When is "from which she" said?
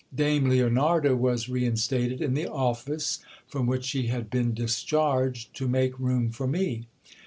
3.47-4.07